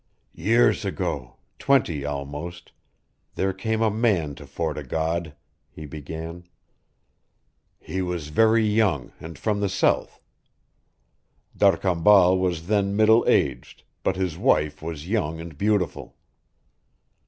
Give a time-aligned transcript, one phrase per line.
[0.33, 2.71] "Years ago twenty, almost
[3.35, 5.35] there came a man to Fort o' God,"
[5.69, 6.45] he began.
[7.77, 10.19] "He was very young, and from the south.
[11.55, 16.15] D'Arcambal was then middle aged, but his wife was young and beautiful.